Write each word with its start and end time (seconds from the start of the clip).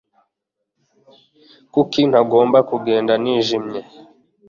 kuki 1.73 2.01
nagomba 2.11 2.57
kugenda 2.69 3.13
nijimye 3.23 3.81